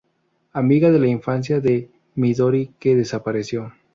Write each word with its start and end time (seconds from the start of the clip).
Amiga 0.51 0.89
de 0.89 0.97
la 0.97 1.05
infancia 1.05 1.59
de 1.59 1.91
Midori 2.15 2.73
que 2.79 2.95
desapareció. 2.95 3.71